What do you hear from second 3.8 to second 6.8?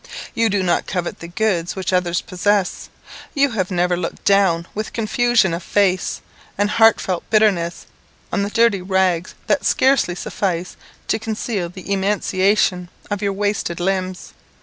looked down, with confusion of face and